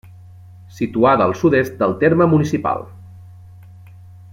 Situada 0.77 1.27
al 1.29 1.35
sud-est 1.43 1.77
del 1.85 1.95
terme 2.05 2.29
municipal. 2.35 2.83